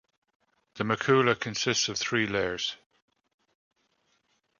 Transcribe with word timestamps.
The 0.73 0.83
macula 0.83 1.39
consists 1.39 1.87
of 1.87 1.95
three 1.99 2.25
layers. 2.25 2.75